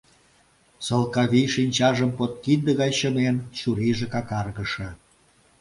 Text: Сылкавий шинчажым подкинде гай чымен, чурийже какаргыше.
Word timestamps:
Сылкавий 0.85 1.47
шинчажым 1.53 2.11
подкинде 2.17 2.71
гай 2.79 2.91
чымен, 2.99 3.35
чурийже 3.57 4.07
какаргыше. 4.13 4.87